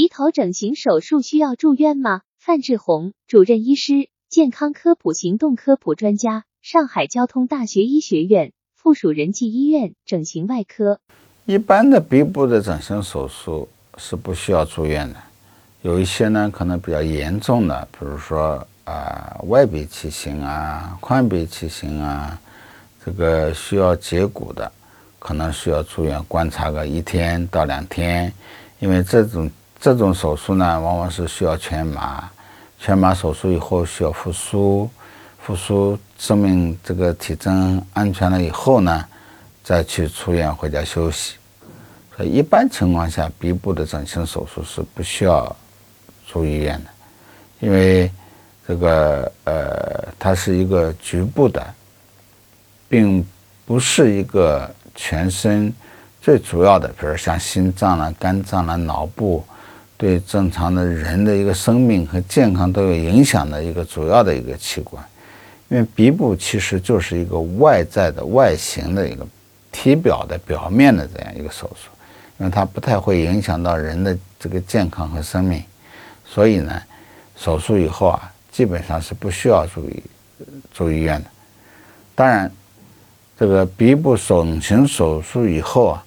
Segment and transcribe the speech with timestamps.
[0.00, 2.22] 鼻头整形手术需要住院吗？
[2.38, 11.00] 范志红，主任医师，健康科普行动科普专家，上海交通大学医学院附属仁济医院整形外科。
[11.44, 13.68] 一般的鼻部的整形手术
[13.98, 15.16] 是不需要住院的，
[15.82, 22.40] 有一些呢可能比较严重的，比如说啊外鼻畸形啊、宽鼻畸形啊，
[23.04, 24.72] 这个需要截骨的，
[25.18, 28.32] 可能需要住院观察个一天到两天，
[28.78, 29.50] 因为这种。
[29.80, 32.30] 这种手术呢，往往是需要全麻，
[32.78, 34.90] 全麻手术以后需要复苏，
[35.38, 39.02] 复苏证明这个体征安全了以后呢，
[39.64, 41.36] 再去出院回家休息。
[42.14, 45.56] 所以一般情况下，鼻部的整形手术是不需要
[46.26, 46.90] 住医院的，
[47.60, 48.10] 因为
[48.68, 51.66] 这个呃，它是一个局部的，
[52.86, 53.26] 并
[53.64, 55.72] 不是一个全身
[56.20, 59.42] 最主要的，比如像心脏了、肝脏了、脑部。
[60.00, 65.04] 对正常的人的一个生命和健康都有影响的一个主要的一个器官，
[65.68, 69.26] 因为鼻部其实就是一个外在的外形的一个
[69.70, 71.90] 体表的表面的这样一个手术，
[72.38, 75.62] 因为它不太会影响到人的这个健康和生命，
[76.24, 76.80] 所以呢，
[77.36, 80.02] 手术以后啊，基本上是不需要住医
[80.72, 81.28] 住医院的。
[82.14, 82.50] 当然，
[83.38, 86.02] 这个鼻部整形手术以后啊，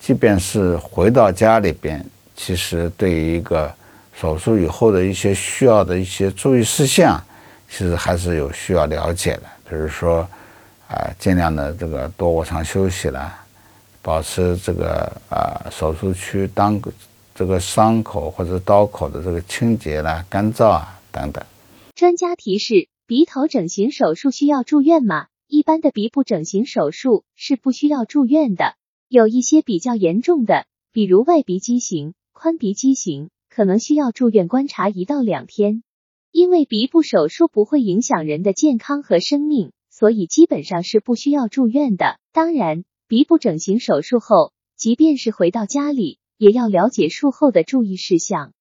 [0.00, 2.02] 即便是回到家里边。
[2.36, 3.72] 其实对于一个
[4.12, 7.22] 手术以后的一些需要的一些注意事项，
[7.68, 9.42] 其实还是有需要了解的。
[9.68, 10.28] 比如说，
[10.88, 13.44] 啊，尽量的这个多卧床休息啦，
[14.02, 16.80] 保持这个啊手术区当
[17.34, 21.42] 这个伤口或者刀口的这个清洁啦、干燥啊等等。
[21.94, 25.26] 专家提示：鼻头整形手术需要住院吗？
[25.48, 28.74] 一般的鼻部整形手术是不需要住院的，
[29.08, 32.14] 有一些比较严重的，比如外鼻畸形。
[32.34, 35.84] 宽鼻畸形可能需要住院观察一到两天，
[36.32, 42.18] 因为鼻部手术不会影响人的健康和生命，所以基本上是不需要住院的。
[42.32, 48.52] 当然，鼻部整形手术后，即便是回到家里，也要了解术后的注意事项。